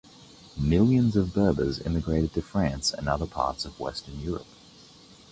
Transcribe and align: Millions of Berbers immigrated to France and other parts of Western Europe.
Millions 0.57 1.15
of 1.15 1.31
Berbers 1.31 1.77
immigrated 1.77 2.33
to 2.33 2.41
France 2.41 2.91
and 2.91 3.07
other 3.07 3.27
parts 3.27 3.65
of 3.65 3.79
Western 3.79 4.19
Europe. 4.19 4.47